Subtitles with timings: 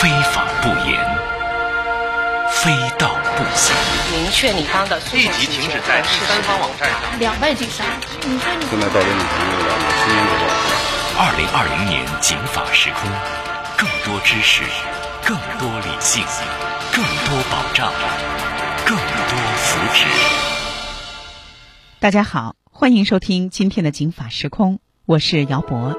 [0.00, 0.98] 非法不严，
[2.48, 3.76] 非道不行。
[4.10, 7.86] 明确你方的立即停止在第三方网站上两败俱伤。
[8.22, 10.48] 你说你现在到这里朋友了，我十年之后。
[11.20, 13.10] 二零二零年警法时空，
[13.76, 14.62] 更多知识，
[15.22, 16.24] 更多理性，
[16.94, 17.92] 更多保障，
[18.86, 20.06] 更多福祉。
[21.98, 25.94] 大家好，欢迎收听今天的警法时空，我是姚博。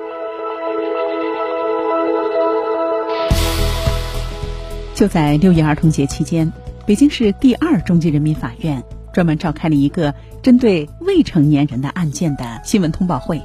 [5.02, 6.54] 就在六一儿童节期间，
[6.86, 13.41] 北京市第二中级人民法院专门召开了一个针对未成年人的案件的新闻通报会。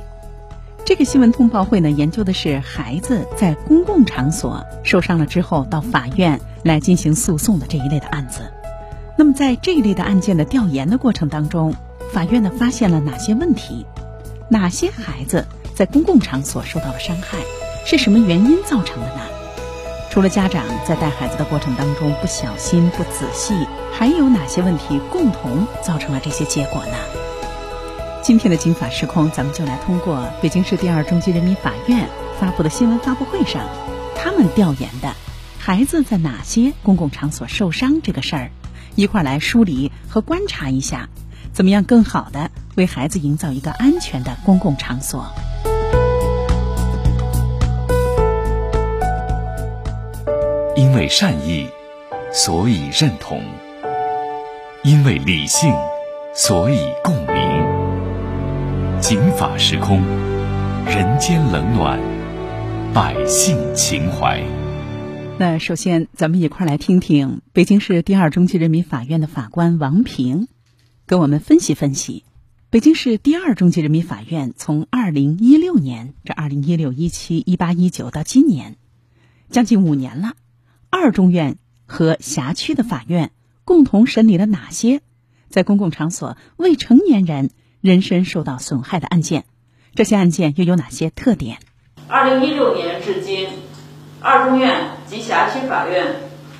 [0.85, 8.53] 这个新闻通报会呢，研究的是孩子在公共场所受伤了之后到法院来进行诉讼的这一类的案子。
[9.17, 11.75] 那么在这一类的案件的调研的过程当中，
[12.13, 13.87] 法院呢发现了哪些问题？
[14.51, 17.39] 哪些孩子在公共场所受到了伤害？
[17.87, 19.23] 是什么原因造成的呢？
[20.17, 23.53] 除了家长在带孩子的过程当中不小心、不仔细，
[23.93, 26.97] 还有哪些问题共同造成了这些结果呢？
[28.23, 32.09] 今天的金法时空，咱们就来通过北京市第二中级人民法院
[32.41, 33.61] 发布的新闻发布会上，
[34.17, 35.13] 他们调研的
[35.59, 38.51] 孩子在哪些公共场所受伤这个事儿，
[38.95, 41.11] 一块儿来梳理和观察一下，
[41.53, 45.27] 怎么样更好的为孩子营造一个安全的公共场所。
[50.87, 51.67] 因为善意，
[52.33, 53.41] 所以认同；
[54.85, 55.75] 因为理性，
[56.33, 59.01] 所以共鸣。
[59.01, 60.01] 警法时空，
[60.87, 61.99] 人间冷暖，
[62.95, 64.41] 百姓情怀。
[65.41, 70.47] 那首先，咱们一块儿来听听北京市第二中级人民法院的法官王平，
[71.05, 72.23] 跟我们分析分析
[72.71, 78.77] 北京市第二中级人民法院从二零一六年这二零一六一七一八一九到今年，
[79.51, 80.35] 将近五年了。
[80.91, 81.57] 二中院
[81.87, 83.31] 和辖区的法院
[83.65, 85.01] 共同审理了哪些
[85.49, 89.45] 在公共场所未成年人人身受到损害的案件？
[89.95, 91.59] 这些案件又有哪些特点？
[92.09, 93.49] 二零一六年至今，
[94.21, 96.17] 二中院及辖区法院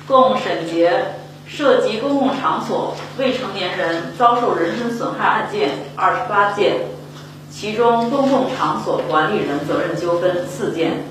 [0.07, 1.15] 共审结
[1.45, 6.77] 涉及公共场所未成年人遭受人身损害案件二十八件，
[7.49, 11.03] 其中公共场所管理人责任纠纷四件，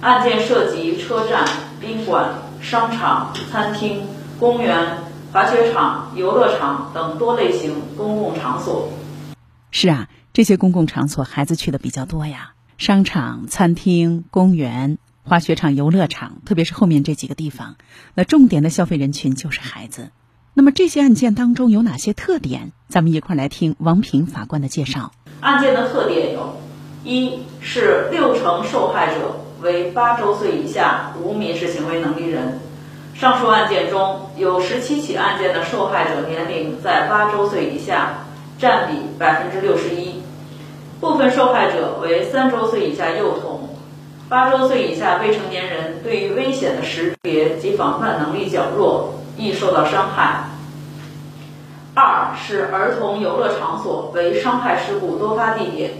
[0.00, 1.44] 案件涉及车站、
[1.80, 2.32] 宾馆。
[2.62, 4.06] 商场、餐厅、
[4.38, 4.98] 公园、
[5.32, 8.88] 滑雪场、游乐场等多类型公共场所。
[9.72, 12.54] 是啊，这些公共场所孩子去的比较多呀。
[12.78, 17.74] 商场、餐厅、公园、滑雪场、游乐场，特别是后面这几个地方，
[18.14, 20.10] 那重点的消费人群就是孩子。
[20.54, 22.72] 那么这些案件当中有哪些特点？
[22.88, 25.12] 咱们一块来听王平法官的介绍。
[25.40, 26.60] 案件的特点有：
[27.04, 29.41] 一是六成受害者。
[29.62, 32.60] 为八周岁以下无民事行为能力人，
[33.14, 38.24] 上述案件中有十七起案件的受害者年龄在八周岁以下，
[38.58, 40.20] 占比百分之六十一。
[41.00, 43.68] 部分受害者为三周岁以下幼童，
[44.28, 50.44] 八周岁以下未成年人对于危险的识别及防范能力较弱，易受到伤害。
[51.94, 55.90] 二是儿童游乐场所为伤害事故多发地点。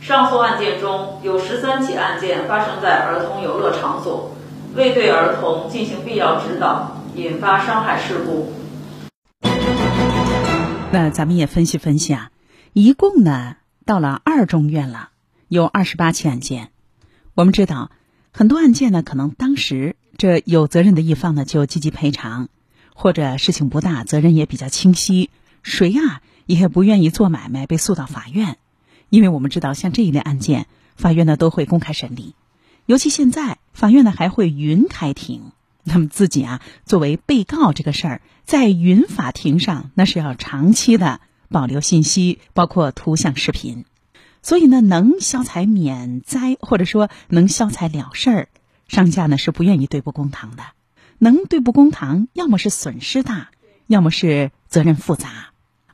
[0.00, 4.34] 上诉案件中有十三起案件发生在儿童游乐场所，
[4.74, 8.50] 未对儿童进行必要指导，引发伤害事故。
[10.90, 12.30] 那咱们也分析分析啊，
[12.72, 15.10] 一共呢到了二中院了，
[15.48, 16.70] 有二十八起案件。
[17.34, 17.90] 我们知道
[18.32, 22.48] 很多案件呢，可能当时这有责任的一方呢就积极赔偿，
[22.94, 25.28] 或者事情不大，责任也比较清晰，
[25.62, 28.56] 谁啊也不愿意做买卖被诉到法院。
[29.10, 30.66] 因为我们知道，像这一类案件，
[30.96, 32.34] 法院呢都会公开审理，
[32.86, 35.52] 尤其现在法院呢还会云开庭。
[35.82, 43.86] 那么自己啊作为被告这个事儿，在云法庭上那是要长期的保留信息，包括图像、视频。
[44.42, 48.48] 所以呢，能消财免灾，或者说能消财了事儿，
[48.88, 50.62] 商家呢是不愿意对簿公堂的。
[51.18, 53.50] 能对簿公堂，要么是损失大，
[53.86, 55.49] 要么是责任复杂。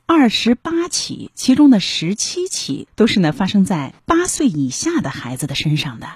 [0.09, 6.07] 二十八起，其中的十七起都是呢发生在八岁以下的孩子的身上的。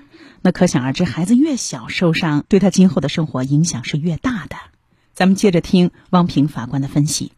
[0.41, 4.55] 那可想而知，孩子越小受伤，对他今后的生活影响是越大的。
[5.13, 7.33] 咱们接着听汪平法官的分析。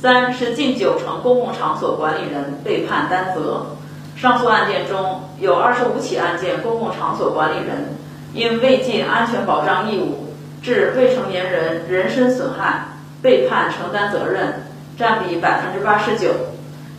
[0.00, 3.76] 三是近九成公共场所管理人被判担责。
[4.16, 7.98] 上述案件中有二十五起案件，公共场所管理人
[8.32, 10.32] 因未尽安全保障义务，
[10.62, 12.88] 致未成年人人身损害，
[13.20, 14.64] 被判承担责任。
[14.98, 16.34] 占比百分之八十九。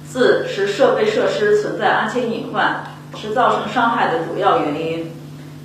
[0.08, 2.84] 四是设备设施存在安全隐患，
[3.16, 5.12] 是造成伤害的主要原因。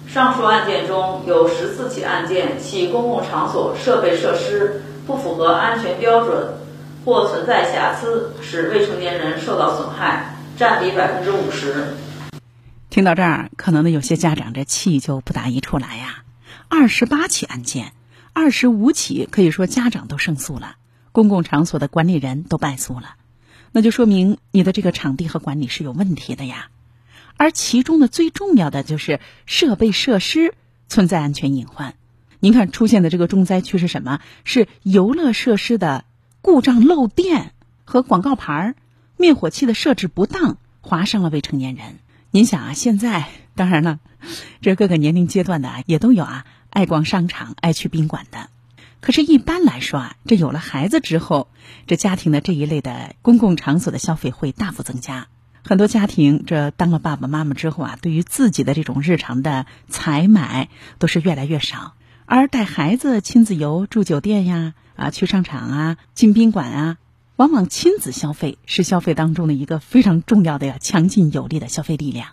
[0.06, 6.58] 上述案件中有十四起案件，其公共场所设备设施不符合安全标准
[7.06, 11.94] 或存在瑕疵，使未成年人受到损害，占比百分之五十。
[12.90, 16.22] 听到这儿，可能呢有些家长这气就不打一处来呀。
[16.68, 17.92] 二十八起案件，
[18.34, 20.76] 二十五起可以说家长都胜诉了，
[21.14, 23.14] 公共场所的管理人都败诉了，
[23.70, 26.70] 那就说明你的这个场地和管理是有问题的呀。
[27.36, 30.54] 而其中呢，最重要的就是设备设施
[30.88, 31.94] 存在安全隐患。
[32.40, 34.18] 您看出现的这个重灾区是什么？
[34.42, 36.04] 是游乐设施的
[36.42, 37.52] 故障漏电
[37.84, 38.74] 和广告牌儿、
[39.16, 42.00] 灭火器的设置不当，划伤了未成年人。
[42.32, 44.00] 您想啊，现在当然了，
[44.60, 48.48] 这各个年龄阶段的也都有啊，爱逛商场、爱去宾馆的。
[49.04, 51.48] 可是，一般来说啊，这有了孩子之后，
[51.86, 55.26] 这家庭的这一类的公共场所的消费会大幅增加。
[55.62, 61.92] 很多家庭这当了爸爸妈妈之后啊，对于自己的这种日常的采买都是越来越少，
[62.24, 66.96] 而带孩子亲子游、住酒店呀、啊去商场啊、进宾馆啊，
[67.36, 72.28] 往往亲子消费是消费当中的一个非常重要的、呀强劲有力的消费力量。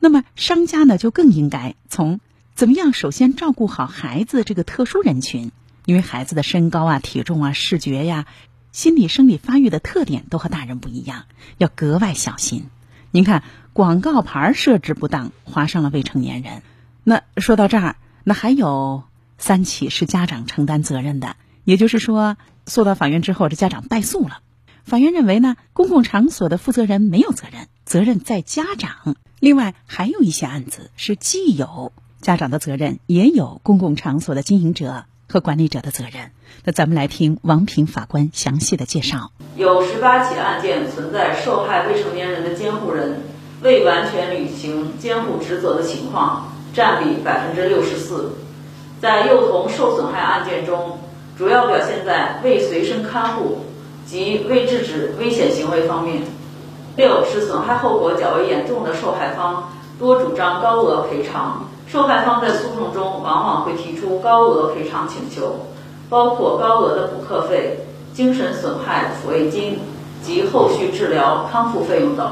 [0.00, 2.18] 那么商家呢，就更应该从
[2.56, 5.52] 怎么样首先照顾好孩子这个特殊人群，
[5.84, 8.26] 因为孩子的身高啊、体重啊、视觉呀。
[8.72, 11.24] 心理生理发育的特点都和大人不一样，
[11.58, 12.68] 要格外小心。
[13.10, 13.42] 您看
[13.72, 16.62] 广告牌设置不当，划伤了未成年人。
[17.02, 19.02] 那说到这儿，那还有
[19.38, 21.34] 三起是家长承担责任的，
[21.64, 24.38] 也就是说，诉到法院之后，这家长败诉了。
[24.84, 29.16] 法院认为呢，公共场所的负责人没有责任，责任在家长。
[29.40, 35.06] 另外还有一些案子是既有家长的责任，也有公共场所的经营者。
[35.30, 36.32] 和管理者的责任。
[36.64, 39.30] 那咱们来听王平法官详细的介绍。
[39.56, 43.22] 有十八起案件存在受害未成年人的监护人
[43.62, 48.32] 未完全履行监护职责的情况，占比百分之六十四。
[49.00, 50.98] 在幼童受损害案件中，
[51.38, 53.64] 主要表现在未随身看护
[54.04, 56.22] 及未制止危险行为方面。
[56.96, 61.69] 六是损害后果较为严重的受害方多主张高额赔偿。
[61.90, 65.66] 受害方在诉讼中往往会提出高额赔偿请求，
[66.08, 67.80] 包括高额的补课费、
[68.14, 69.80] 精神损害抚慰金
[70.22, 72.30] 及后续治疗康复费用等。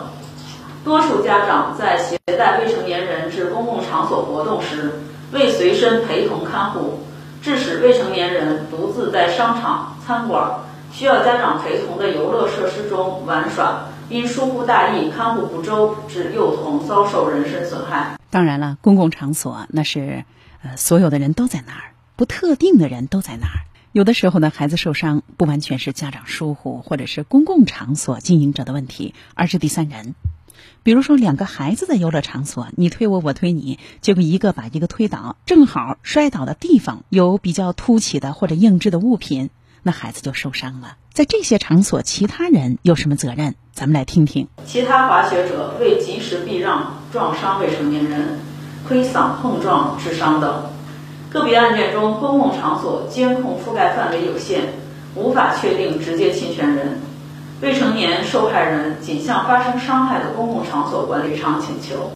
[0.85, 5.01] 多数家长在携带未成年人至公共场所活动时，
[5.33, 7.01] 未随身陪同看护，
[7.43, 10.51] 致使未成年人独自在商场、餐馆、
[10.93, 18.19] 需要家长陪同的游乐设施中玩耍，因疏忽大意、看护不周，致幼童遭受人身损害。
[18.31, 20.25] 当然了，公共场所那是，
[20.63, 23.69] 呃，所有的人都在那儿，不特定的人都在那儿。
[23.93, 30.15] 有的时候呢，孩子受伤不完全是家长疏忽，或者是公共场所经营者的问题，而是第三人。
[30.83, 39.51] 比如说，两个孩子在游乐场所，你推我，我推你，结果一个把一个推倒，正好摔倒的地方有比较凸起的或者硬质的物品，
[39.83, 40.97] 那孩子就受伤了。
[41.19, 43.57] 在这些场所，其他人有什么责任？
[43.73, 44.47] 咱们来听听。
[44.65, 46.95] 其他滑雪者未及时避让。
[47.13, 48.39] 撞伤未成年人、
[48.87, 50.67] 推搡、碰撞致伤等。
[51.29, 54.75] 个别案件中，公共场所监控覆盖范围有限，
[55.17, 57.01] 无法确定直接侵权人。
[57.63, 62.13] 未成年受害人仅向发生伤害的公共场所管理场请求。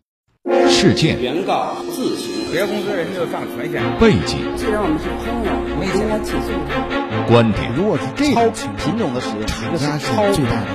[0.68, 1.20] 事件。
[1.20, 2.52] 原告自行。
[2.52, 3.82] 别的公司人就上全险。
[3.98, 4.38] 背景。
[4.54, 7.01] 既然我们是朋友，我应该起诉他。
[7.26, 7.72] 观点。
[7.74, 10.22] 如果是这超品种的使用，这个是超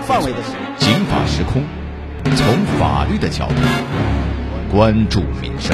[0.03, 0.77] 范围的使用。
[0.77, 1.63] 警法时空。
[2.35, 2.45] 从
[2.77, 3.55] 法律的角度
[4.69, 5.73] 关注民生。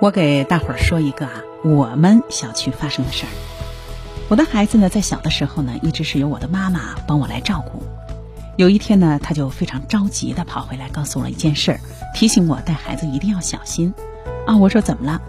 [0.00, 3.28] 我给大伙儿说一个啊，我们小区发生的事儿。
[4.28, 7.82] 我的孩子呢，在小的时候呢，一直是由我的妈妈帮我来照顾。
[8.56, 11.80] 有一天呢，他就非常着急的跑回来，告诉我一件事儿，
[12.14, 13.92] 提醒我带孩子一定要小心。
[14.46, 15.20] 啊，我说怎么了？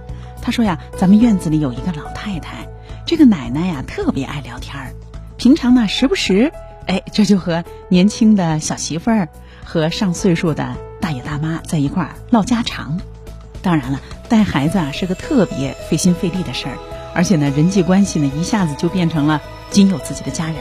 [0.42, 2.67] 他说呀，咱们院子里有一个老太太，
[3.08, 4.92] 这个奶奶呀，特别爱聊天儿，
[5.38, 6.52] 平常呢，时不时。
[6.88, 9.30] 哎，这就和年轻的小媳妇儿
[9.64, 13.00] 和上岁数的大爷大妈在一块儿唠家常。
[13.62, 16.78] 当然了，带孩子啊是个特别费心费力的事儿，
[17.16, 20.56] 而且呢，人际关系呢一下子就变成了仅有自己的家人。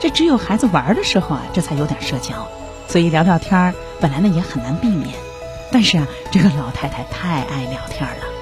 [0.00, 2.48] 这只有孩子玩的时候啊，这才有点社交。
[2.88, 5.10] 所以聊聊天儿本来呢也很难避免。
[5.70, 8.35] 但是啊，这个老太太太爱聊天了。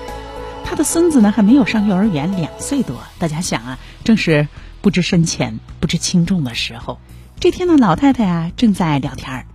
[0.64, 2.97] 他的孙子呢还没有上幼儿园，两岁多。
[3.18, 4.49] 大家想啊，正是。
[4.83, 6.99] 不知深浅、不知轻重的时候，
[7.40, 9.47] 这天呢，老太太啊正在聊天儿，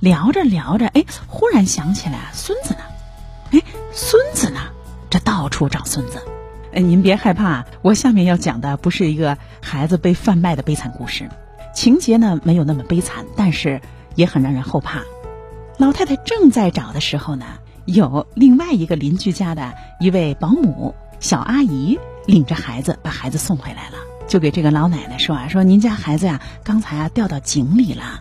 [0.00, 2.80] 聊着聊着，哎，忽然想起来孙子呢，
[3.52, 4.60] 哎，孙子呢，
[5.08, 6.20] 这到处找孙子。
[6.74, 11.30] 哎，您别害怕，我下面要讲的不是一个孩子被贩卖的悲惨故事，
[11.74, 13.80] 情节呢没有那么悲惨，但是
[14.14, 15.04] 也很让人后怕。
[15.78, 17.46] 老太太正在找的时候呢，
[17.86, 28.20] 有另外一个邻居家的一位保姆小阿姨领着孩子把孩子送回来了，就给这个老奶奶说啊，说您家孩子呀刚才啊掉到井里了，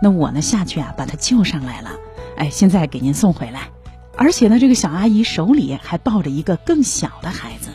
[0.00, 1.90] 那我呢下去啊把他救上来了，
[2.36, 3.70] 哎，现在给您送回来，
[4.16, 7.70] 而且呢这个小阿姨手里还抱着一个更小的孩子，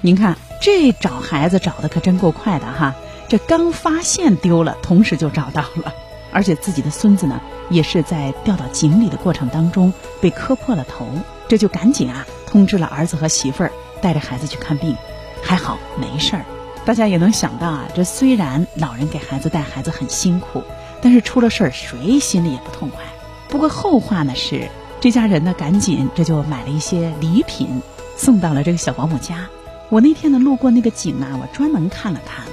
[0.00, 2.94] 您看这找孩子找的可真够快的哈，
[3.28, 5.92] 这刚发现丢了，同时就找到了。
[6.32, 11.06] 而且自己的孙子呢，也是在掉到井里的过程当中被磕破了头，
[11.48, 14.96] 这就赶紧啊通知了儿子和媳妇儿，带着孩子去看病，
[15.42, 16.44] 还好没事儿。
[16.84, 20.62] 大家也能想到啊，这虽然老人给孩子带孩子很辛苦，
[21.02, 23.00] 但是出了事儿谁心里也不痛快。
[23.48, 24.68] 不过后话呢是，
[25.00, 27.82] 这家人呢赶紧这就买了一些礼品，
[28.16, 29.48] 送到了这个小保姆家。
[29.88, 32.46] 我那天呢路过那个井啊，我专门看了看，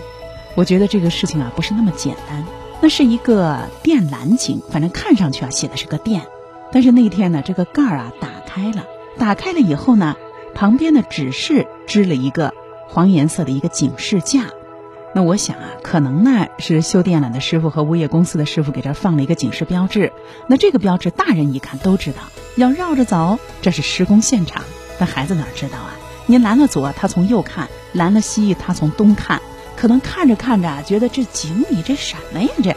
[0.56, 2.44] 我觉得这个事情啊不是那么简单。
[2.80, 6.28] 那是一个电缆井，反正看上去啊写的是个电，
[6.72, 8.86] 但是那天呢这个盖儿啊打开了，
[9.18, 10.16] 打开了以后呢，
[10.54, 12.54] 旁边的指示支了一个
[12.88, 14.46] 黄颜色的一个警示架。
[15.16, 20.14] 那我想啊，可能呢是修电缆的师傅和物业公司的师傅给这放了一个警示标志。
[20.48, 22.20] 那这个标志大人一看都知道
[22.56, 24.64] 要绕着走，这是施工现场。
[25.00, 25.96] 但孩子哪知道啊？
[26.28, 29.42] 您拦了左，他从右看；拦了西，他从东看。
[29.78, 32.50] 可能看着看着啊，觉得这井里这什么呀？
[32.62, 32.76] 这，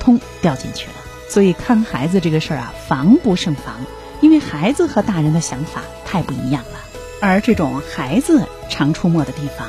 [0.00, 0.94] 通掉进去了。
[1.28, 3.76] 所以看孩子这个事儿啊，防不胜防，
[4.20, 6.80] 因为孩子和大人的想法太不一样了。
[7.20, 9.68] 而这种孩子常出没的地方，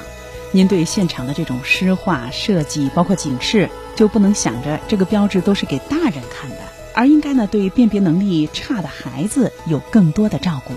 [0.51, 6.57] 您对现场的这种诗画设计，包括警示，就不能想着这个标志都是给大人看的，
[6.95, 10.73] 而应该呢对辨别能力差的孩子有更多的照顾。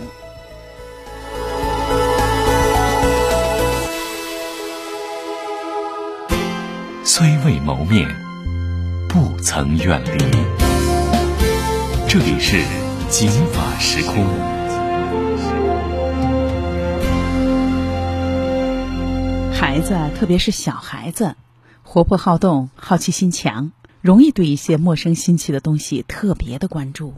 [7.16, 8.08] 虽未谋面，
[9.08, 10.18] 不曾远离。
[12.08, 12.60] 这里是
[13.08, 14.26] 警法时空。
[19.52, 21.36] 孩子，特别是小孩子，
[21.84, 27.14] 活泼好动，好奇心强，容易对一些陌生新奇的东西特别的关注。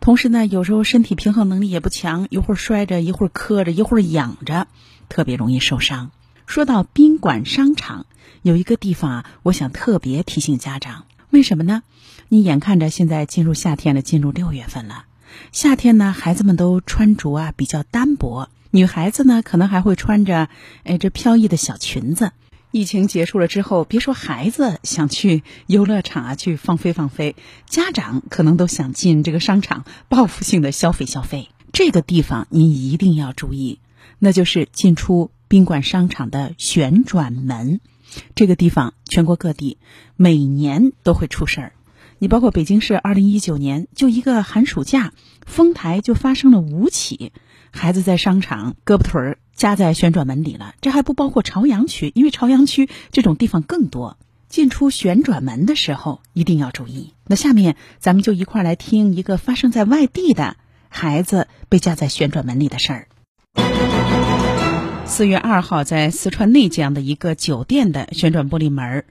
[0.00, 4.68] 同时呢，有时候身体平衡能力也不强，一会儿摔着，一会儿磕着，一会儿仰着，
[5.10, 6.12] 特别容易受伤。
[6.46, 8.06] 说到宾馆、商场。
[8.42, 11.82] 有一个地方啊，我想特别提醒家长，为什么呢？
[12.28, 15.06] 你眼看着现在进入夏天了，进入六月份了，
[15.50, 20.50] 夏天呢，孩子们都穿着啊比较单薄，女孩子呢可能还会穿着
[20.82, 22.32] 哎这飘逸的小裙子。
[22.70, 27.36] 疫情结束了之后，别说孩子想去游乐场啊去放飞放飞，
[27.66, 31.48] 家长可能都想进这个商场报复性的消费消费。
[31.72, 33.78] 这个地方您一定要注意，
[34.18, 37.78] 那就是进出宾馆、商场的旋转门。
[38.34, 39.78] 这个地方全国各地
[40.16, 41.72] 每年都会出事儿，
[42.18, 45.12] 你包括北京市，二零一九年就一个寒暑假，
[45.46, 47.30] 丰台就发生了五起，
[47.70, 50.74] 孩子在商场胳膊腿儿夹在旋转门里了。
[50.80, 54.18] 这还不包括朝阳区，因为朝阳区这种地方更多。
[54.48, 57.14] 进出旋转门的时候一定要注意。
[57.28, 60.56] 那下面咱们就一块儿来听一个发生在外地的
[60.88, 63.06] 孩子被夹在旋转门里的事儿。
[65.16, 69.04] 四月二号，在四川内江的一个酒店的旋转玻璃门，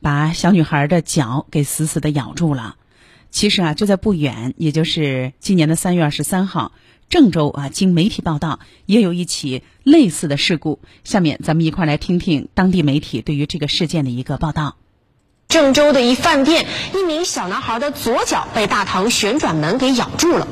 [0.00, 2.76] 把小女孩的脚给死死的咬住了。
[3.32, 6.70] 其实啊，就在不远，也就是今年的三月二十三号，
[7.10, 10.78] 郑州啊，经媒体报道，也有一起类似的事故。
[11.02, 14.76] 下面咱们一块来听听当地媒体对于这个事件的一个报道。
[15.48, 20.46] 郑州的一饭店，一名小男孩的左脚被大堂旋转门给咬住了。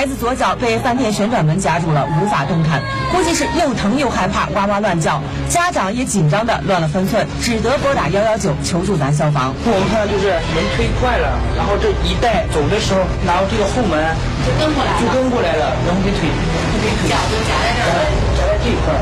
[0.00, 2.80] 孩子左脚被饭店旋转门夹住了，无法动弹，
[3.12, 5.20] 估计是又疼又害怕，哇哇乱叫。
[5.50, 9.54] 家长也紧张的乱了分寸，只得拨打幺幺九求助咱消防。
[9.62, 16.30] 我们看到就是门推快了，然后这一带走的时候，然后这个后门就跟过来了，就跟过来了，然后给腿，
[16.80, 18.00] 给腿脚就夹在这儿，
[18.40, 18.96] 夹在这一块。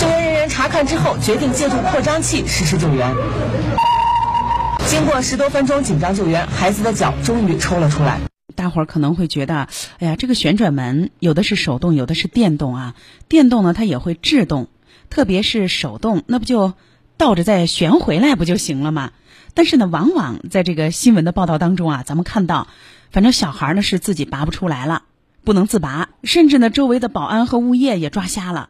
[0.00, 3.12] 救援人员查看之后，决定借助扩张器实施救援。
[4.86, 8.16] 经过十多分钟紧张救援，孩子的脚终于抽了出来。
[8.60, 9.68] 大伙儿可能会觉得，
[10.00, 12.94] 哎呀，这个旋转门有的是手动，有的是电动啊。
[13.26, 14.68] 电动呢，它也会制动，
[15.08, 16.74] 特别是手动，那不就
[17.16, 19.12] 倒着再旋回来不就行了吗？
[19.54, 22.68] 但是呢，往往在这个新闻的报道当中啊，咱们看到，
[23.10, 25.04] 反正小孩呢是自己拔不出来了，
[25.42, 28.68] 不能自拔，甚至呢，周围的保安和物业也抓瞎了，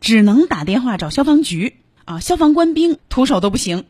[0.00, 1.74] 只能打电话找消防局
[2.06, 3.84] 啊，消防官兵徒手都不行。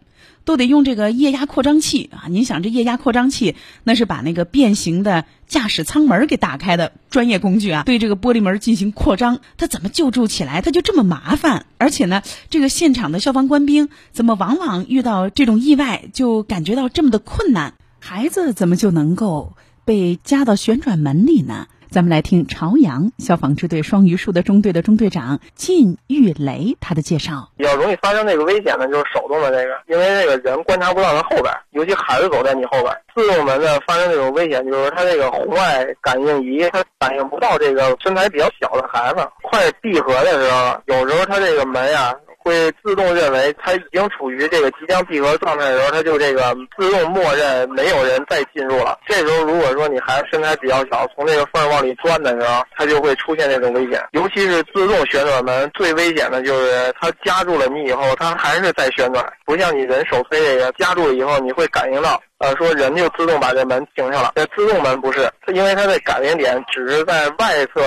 [0.47, 2.25] 都得用这个液压扩张器啊！
[2.29, 10.62] 您想，这液压扩张器那是把那个变形的驾驶舱门给打开的专业工具啊，对这个玻璃门进行扩张，它怎么救助起来？
[10.62, 17.75] 它就这么麻烦，而且呢，这个现场的消防官兵怎么往往遇到这种意外就感觉到这么的困难？
[17.99, 21.67] 孩子怎么就能够被夹到旋转门里呢？
[21.90, 27.49] 咱们来听朝阳消防支队双榆树的中队的中队长靳玉雷他的介绍。
[27.57, 32.93] 比较容易发生这个危险的，就是手动的这个，因为这个人观察不到他后边，尤其孩子走在你后边。
[33.14, 39.26] 自动门的发生这种危险，就是它这个红外感应仪它感应不到这个身材比较小的孩子。
[39.43, 42.14] 快闭合的时候，有时候它这个门呀。
[42.47, 48.97] 会自动认为它已经处于这个即将闭合状态的时候，它就这个自动默认没有人再进入了。
[49.09, 54.00] 这时候如果说你孩子身材比较小，从这个缝往里钻的时候，它就会出现这种危险。
[54.12, 64.33] 尤其是自动旋转门最危险的就是它夹住了你以后，它还是在旋转，不像你人手推这个夹住了以后，你会感应到，呃，说人就自动把这门停上了。
[64.37, 67.83] 这自动门不是，它因为它的感应点只是在外侧。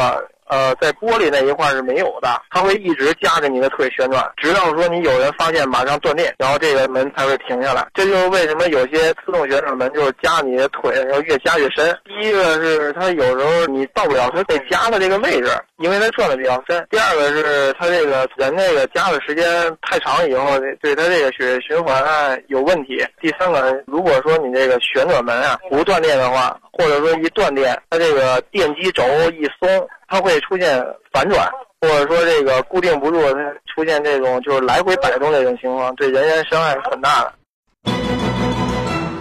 [0.50, 7.88] 呃，在玻璃那一块是没有的，它会一直夹着你的腿旋转，直到说你有人发现马上断电，然后这个门才会停下来。
[7.94, 11.96] 这就是为什么有些自动旋转门就是夹你的腿，然后越夹越深。
[12.03, 16.84] 第一个是它有时候你到不了它被夹的这个位置，因为它转的比较深。
[16.89, 19.46] 第二个是它这个人那个夹的时间
[19.84, 22.03] 太长以后，对它这个血液循环
[22.48, 23.06] 有问题。
[23.22, 29.88] 第三个，如果说你这个旋转门啊不断电的话，或者说一断电，它这个电机轴一松。
[30.10, 31.48] 它会出现反转，
[31.80, 33.39] 或者说这个固定不住，它
[33.74, 37.34] 出现这种就是来回摆动这种情况，对人员伤害是很大的。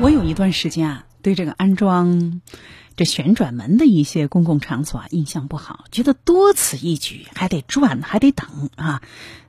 [0.00, 2.40] 我有一段时间啊，对这个安装
[2.96, 9.02] 这旋转门的一些公共场所啊印象不好，觉得多此一举，还得转，还得等啊，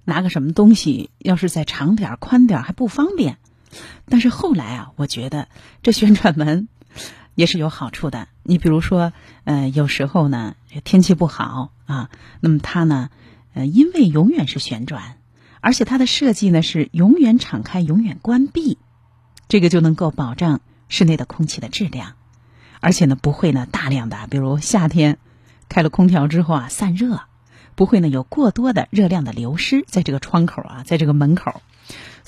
[0.04, 3.38] 拿个什么东西，要是再长点、宽点还不方便。
[4.10, 5.48] 但是后来啊，我觉得
[5.84, 6.68] 这旋转门。
[7.40, 8.28] 也是有好处的。
[8.44, 9.14] 你比如说，
[9.46, 12.10] 呃，有时候呢天气不好啊，
[12.42, 13.10] 那么它呢，
[13.54, 15.16] 呃，因为永远是旋转，
[15.62, 18.78] 而且它的设计呢是永远敞开、永远关闭，
[19.48, 22.16] 这个就能够保障室内的空气的质量，
[22.82, 25.18] 而且呢不会呢大量的，比如夏天
[25.70, 27.22] 开了空调之后啊散热，
[27.76, 31.62] 不会呢有过多的热量的流失在这个窗口啊，在这个门口。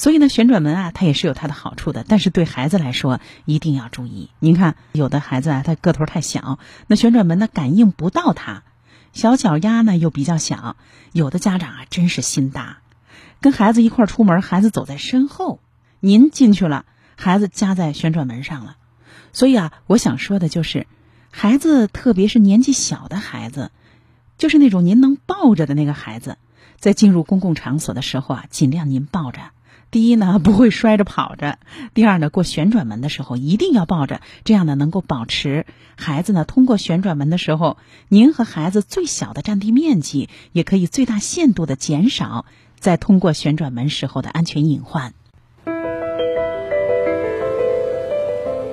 [0.02, 2.04] 所以呢，旋转门啊，它也是有它的好处的。
[2.08, 4.32] 但是对孩子来说，一定要注意。
[4.40, 8.64] 您看，有的孩子啊，他个头太小，那旋转门呢感应不到他；
[9.14, 10.76] 小脚丫呢又比较小。
[11.12, 12.80] 有的家长啊，真是心大，
[13.42, 15.60] 跟孩子一块出门，孩子走在身后，
[16.00, 16.86] 您进去了，
[17.16, 18.78] 孩子夹在旋转门上了。
[19.34, 20.88] 所以啊，我想说的就是，
[21.30, 23.70] 孩子特别是年纪小的孩子，
[24.40, 26.40] 就是那种您能抱着的那个孩子，
[26.80, 29.42] 在进入公共场所的时候啊，尽量您抱着。
[29.92, 31.58] 第一呢，不会摔着跑着；
[31.94, 35.66] 第二呢，过旋转门的时候一定要抱着，这样呢能够保持
[35.98, 37.76] 孩子呢通过旋转门的时候，
[38.08, 42.46] 您和孩子最小的占地面积，也可以最大限度的减少
[42.80, 45.14] 在通过旋转门时候的安全隐患。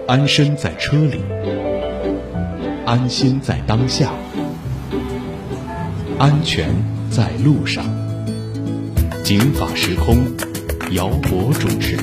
[0.07, 1.21] 安身在车里，
[2.87, 4.13] 安心在当下，
[6.17, 6.73] 安全
[7.11, 7.85] 在路上。
[9.25, 10.48] 警法时空。
[10.93, 11.99] 姚博主持。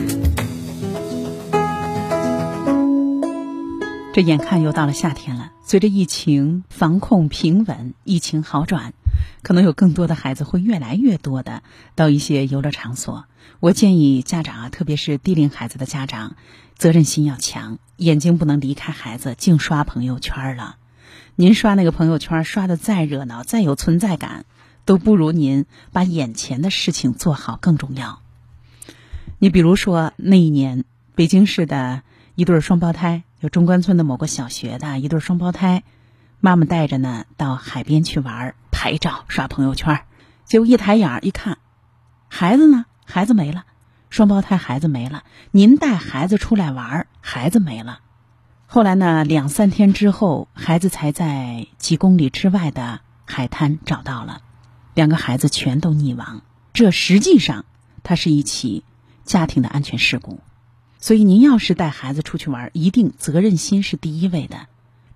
[4.13, 8.93] 这眼看又到了夏天了，随着疫情防控平稳，疫情好转，
[9.41, 11.63] 可能有更多的孩子会越来越多的
[11.95, 13.25] 到一些游乐场所。
[13.59, 16.35] 我建议家长啊，特别是低龄孩子的家长，
[16.77, 20.75] 责任心要强，眼睛不能离开孩子，净刷朋友圈了。
[21.35, 24.45] 您刷那个朋友圈刷的再热闹，再有存在感，
[24.85, 28.21] 都不如您把眼前的事情做好更重要。
[29.37, 32.03] 你比如说，那一年北京市的
[32.35, 35.83] 一对双胞胎，有中关村的某个小学的一对双胞胎，
[36.39, 40.03] 妈妈带着呢到海边去玩，拍照刷朋友圈，
[40.45, 41.57] 结果一抬眼一看，
[42.29, 42.85] 孩子呢？
[43.03, 43.65] 孩子没了，
[44.09, 45.23] 双胞胎孩子没了。
[45.51, 47.99] 您带孩子出来玩，孩子没了。
[48.65, 54.41] 后来呢，两三天之后，孩子才在几公里之外的海滩找到了，
[54.93, 56.41] 两个孩子全都溺亡。
[56.73, 57.65] 这实际上，
[58.01, 58.85] 它是一起。
[59.25, 60.39] 家庭的安全事故，
[60.99, 64.67] 所以您要是带孩子出去玩，一定责任心是第一位的。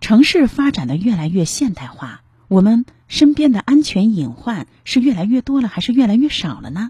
[0.02, 6.90] 城市发展的越来越现代化，我们身边的安全隐患是越来越多了，还是越来越少了呢？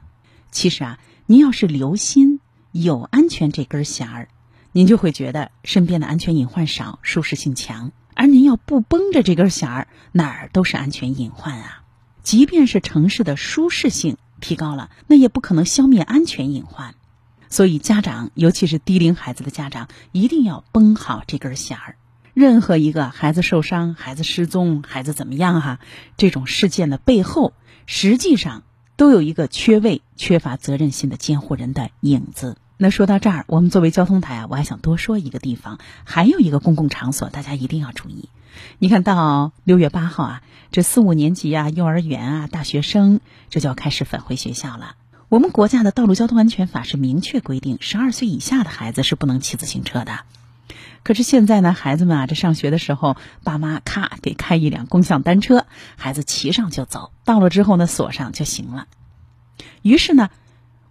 [0.51, 2.39] 其实啊，您要是留心
[2.71, 4.29] 有安全这根弦儿，
[4.71, 7.91] 您就会觉得身边的安全隐患少，舒适性强。
[8.15, 11.83] 而您要不绷着这根弦儿，哪儿都是安全隐患啊！
[12.21, 16.95] 即便是城市的舒适性提高了，那也不可能消灭安全隐患。
[17.49, 21.95] 所以，家长，尤其是低龄孩子的家长，一定要绷好这根弦儿。
[22.33, 25.79] 任何一个孩子受伤、孩子失踪、孩子怎么样哈，
[26.15, 27.53] 这种事件的背后，
[27.85, 28.63] 实际上
[28.95, 32.57] 都有一个缺位、缺乏责任心的监护人的影子。
[32.77, 38.29] 那说到这儿，我们作为交通台啊，我还想多说一个地方，还有一个公共场所，大家一定要注意。
[38.77, 44.95] 你看到六月八号啊，这四五年级啊、幼儿园啊、大学生，这就要开始返回学校了。
[45.29, 50.21] 我们国家的道路交通安全法是明确规定，十二岁以下的孩子是不能骑自行车的。
[51.03, 58.87] 可是现在呢，孩子们啊，这上学的时候，爸妈咔给开一辆共享单车，孩子骑上就走，到了之后呢，锁上就行了。
[59.81, 60.29] 于是呢。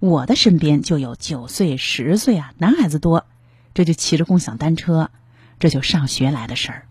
[0.01, 3.27] 我的身边就有九岁、十岁啊，男孩子多，
[3.75, 5.11] 这就骑着共享单车，
[5.59, 6.87] 这就上学来的事儿。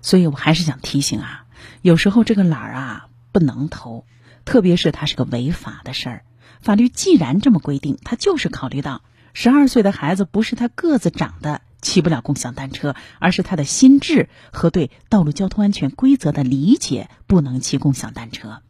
[0.00, 1.44] 所以我还是想提醒啊，
[1.82, 4.06] 有时候这个懒儿啊不能偷，
[4.46, 6.22] 特别是它是个违法的事儿。
[6.60, 9.02] 法律既然这么规定，它就是考虑到
[9.34, 18.62] 十二岁的孩子不是他个子长得骑不了共享单车，而是他的心智和对道路交通安全规则的理解不能骑共享单车。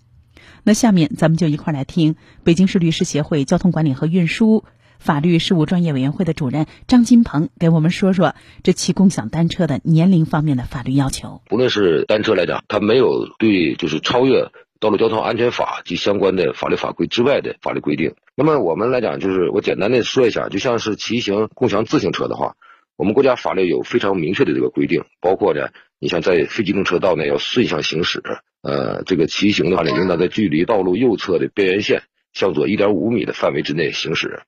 [0.65, 4.65] 那下面咱们就一块来听北京市律师协会交通管理和运输
[4.99, 11.41] 法律事务专业委员会的主任张金鹏给我们说说这骑共享单车的年龄方面的法律要求。
[11.51, 18.15] 无论是单车来讲，它没有对就是超越道路交通安全法及相关的法律法规之外的法律规定。
[18.37, 22.55] 那么我们来讲，就是我简单的说一下，就像是骑行共享自行车的话，
[22.97, 28.23] 我们国家法律有非常明确的这个规定，包括呢，你像在非机动车道呢要顺向行驶。
[28.63, 34.43] 呃，这个骑行的话呢，应当在距离道路右侧的边缘线向左一点五米的范围之内行驶，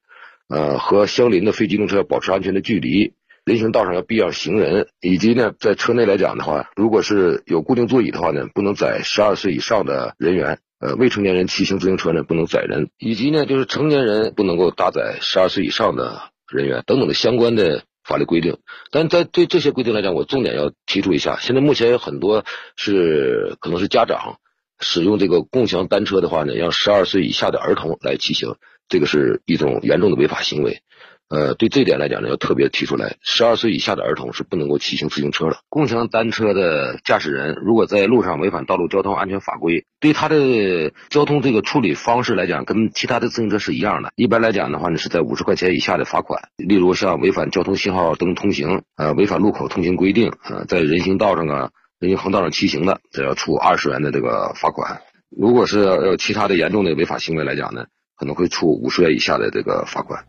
[0.48, 17.82] 呃，和相邻的非机动车保持安全的距离，人行道上要避让行人，以及呢，在车内来讲的话，如果是有固定座椅的话呢，不能载十二岁以上的人员，呃，未成年人骑行自行车呢不能载人，以及呢，就是成年人不能够搭载十二岁以上的人员等等的相关的。
[18.02, 18.58] 法律规定，
[18.90, 21.38] 但在对这些规定来讲，我重点要提出一下。
[21.38, 24.38] 现在目前有很多是可能是家长
[24.80, 28.56] 使用这个共享单车的话呢，让十二岁以下的儿童来骑行，
[28.90, 30.82] 这个是一种严重的违法行为。
[31.30, 35.58] 呃，对这点来讲呢，要特别提出来，十二岁以下的儿童是不能够骑行自行车的。
[35.68, 44.10] 共享单车的驾驶人如果在路上违反道路交通安全法规，对他的交通这个处理方式来讲，跟其他的自行车是一样的。
[44.16, 46.48] 一般来讲的话呢，是在五十块钱以下的罚款。
[46.56, 55.00] 例如像违反交通信号灯通行，呃，违反路口通行规定，呃，在人行道上啊、人行横道上骑行的，这要处二十元的这个罚款。
[55.30, 57.86] 如果是要其他的严重的违法行为来讲呢，
[58.20, 60.24] 可能会处五十元以下的这个罚款。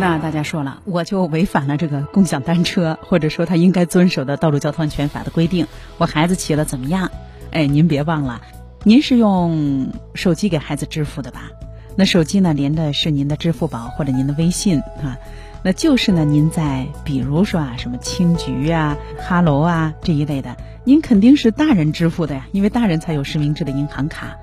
[0.00, 5.66] 那大家说了，我就违反了这个共享单车，或者说他应该遵守的道路交通安全法的规定，
[5.98, 7.10] 我孩子骑了怎么样？
[7.50, 8.40] 哎，您别忘了，
[8.84, 11.50] 您是用手机给孩子支付的吧？
[11.94, 15.18] 那手机呢，连的是您的支付宝或者您的微信啊，
[15.62, 24.38] 那就是呢，您在比如说啊，什么青桔啊、哈喽啊这一类的，您肯定是大人支付的呀，因为大人才有实名制的银行卡。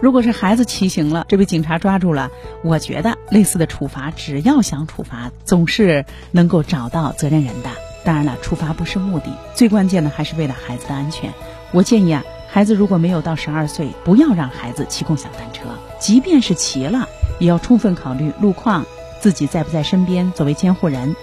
[0.00, 2.30] 如果是孩子骑行了，这被警察抓住了，
[2.62, 7.68] 我觉得类似的处罚，只要想处罚，总是能够找到责任人的。
[8.02, 11.34] 当然了，处罚不是目的，最关键的还是为了孩子的安全。
[11.70, 17.06] 我建议啊，孩子如果没有到十二岁，不要让孩子骑共享单车，即便是骑了，
[17.38, 18.86] 也要充分考虑路况，
[19.20, 21.14] 自己在不在身边，作为监护人，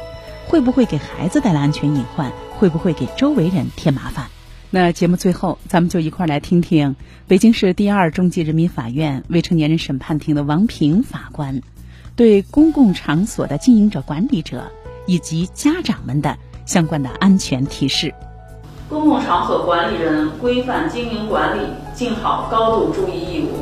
[0.45, 4.27] 会不会给孩子带来安全隐患，会不会给周围人添麻烦。
[4.69, 11.61] 那节目最后，咱们就一块儿来听听北京市第二中级人民法院未成年人审判庭的王平法官
[12.17, 14.69] 对公共场所的经营者、管理者
[15.05, 18.13] 以及家长们的相关的安全提示。
[18.89, 21.61] 公共场所管理人规范经营管理，
[21.93, 23.59] 尽好高度注意义务。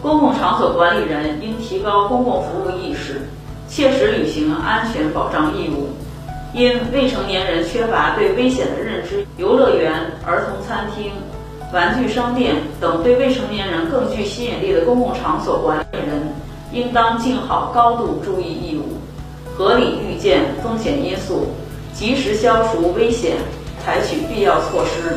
[0.00, 3.28] 公共场所管理人应提高公共服务意识，
[3.68, 5.88] 切实履行安全保障义务。
[6.52, 9.92] 因未成年人缺乏对危险的认知，游乐园、
[10.26, 11.12] 儿童餐厅、
[11.72, 16.34] 玩具商店等对未成年人更具吸引力的公共场所管理人，
[16.72, 18.98] 应当尽好高度注意义务，
[19.56, 21.46] 合理预见风险因素，
[21.94, 23.36] 及时消除危险，
[23.84, 25.16] 采取必要措施，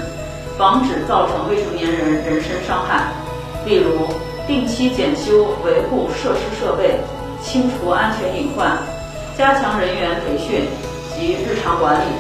[0.56, 3.12] 防止造成未成年人人身伤害。
[3.66, 4.06] 例如，
[4.46, 7.00] 定期检修维护设施设备，
[7.42, 8.78] 清除安全隐患，
[9.36, 10.68] 加强人员培训。
[11.24, 12.12] 及日常管理，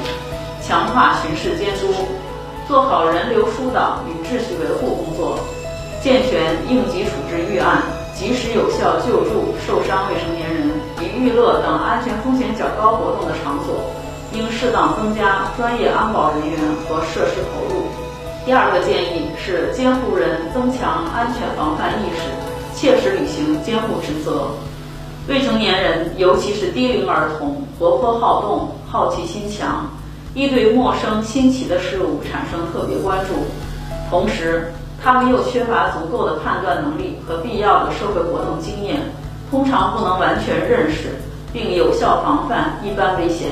[0.66, 1.94] 强化巡视监督，
[2.70, 5.38] 做好人流疏导与秩序维护工作，
[6.02, 7.84] 健全应急处置预案，
[8.16, 10.72] 及时有效救助受伤未成年人。
[11.02, 13.76] 以娱乐等安全风险较高活动的场所，
[14.32, 17.84] 应适当增加专业安保人员和设施投入。
[18.46, 22.32] 第二个建议是，监护人增强安全防范意识，
[22.74, 24.48] 切实履行监护职责。
[25.28, 28.70] 未成年人，尤其是低龄儿童，活泼好动。
[28.94, 29.90] 好奇心强，
[30.36, 33.34] 易对陌生新奇的事物产生特别关注，
[34.08, 34.72] 同时
[35.04, 39.02] 他们又缺乏足够的判断能力和必要的社会活动经验，
[39.50, 41.10] 通常不能完全认识
[41.52, 43.50] 并有效防范一般危险，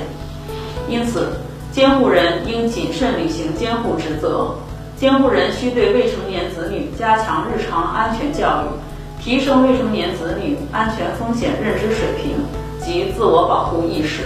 [0.87, 1.29] 因此，
[1.71, 4.53] 监护人应谨慎履行监护职责。
[4.95, 12.35] 监护人需对未成年子女加强日常安全教育，提升未成年子女安全风险认知水平
[12.79, 14.25] 及自我保护意识。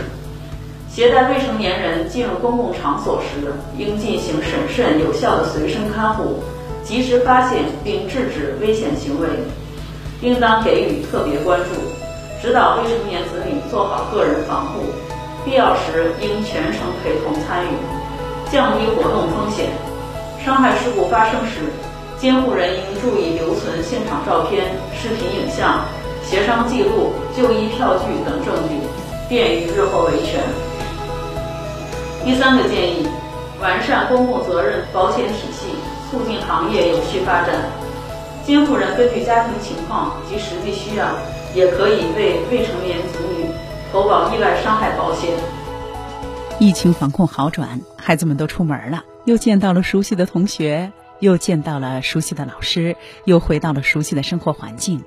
[0.96, 6.40] 携带未成年人进入公共场所时，应进行审慎有效的随身看护，
[6.86, 9.28] 及时发现并制止危险行为，
[10.22, 11.76] 应当给予特别关注，
[12.42, 14.86] 指导未成年子女做好个人防护，
[15.44, 17.76] 必要时应全程陪同参与，
[18.50, 19.66] 降低活动风险。
[20.46, 21.60] 伤害事故发生时，
[22.18, 24.64] 监护人应注意留存现场照片、
[24.96, 25.84] 视频影像、
[26.24, 28.80] 协商记录、就医票据等证据，
[29.28, 30.40] 便于日后维权。
[32.26, 33.08] 第三个建议，
[33.62, 35.68] 完善公共责任保险体系，
[36.10, 37.56] 促进行业有序发展。
[38.44, 41.06] 监护人根据家庭情况及实际需要，
[41.54, 43.46] 也可以为未成年子女
[43.92, 45.30] 投保意外伤害保险。
[46.58, 49.04] 疫情防控好转，孩子们都出门了。
[49.26, 55.04] 又见到了熟悉的同学，又见到了熟悉的老师，又回到了熟悉的生活环境。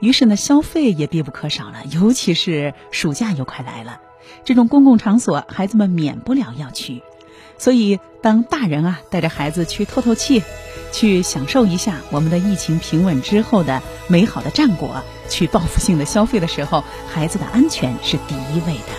[0.00, 1.76] 于是呢，消费也必不可少了。
[1.90, 4.00] 尤其是暑假又快来了，
[4.44, 7.02] 这种公共场所，孩子们免不了要去。
[7.58, 10.42] 所以，当大人啊带着孩子去透透气，
[10.92, 18.92] 去享受一下我们的疫情平稳之后的美好的战果，去报复性的消费的时候，孩子的安全是第一位的。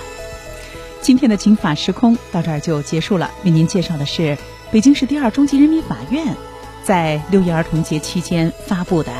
[1.02, 3.32] 今天的《警法时空》到这儿就结束了。
[3.44, 4.38] 为您介绍的是
[4.72, 6.36] 北京市第二中级人民法院
[6.84, 9.12] 在六一儿童节期间发布的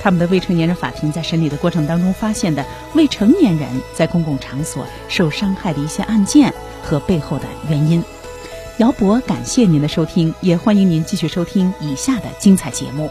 [0.00, 8.02] 他们的未成年人法庭在审理的过程当中发现的未成年人在公共场所受伤害的一些案件和背后的原因。
[8.78, 13.10] 姚博，感谢您的收听，也欢迎您继续收听以下的精彩节目。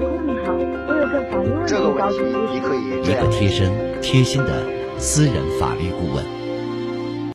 [3.11, 3.69] 一个贴身、
[4.01, 4.65] 贴心的
[4.97, 6.40] 私人法律顾问。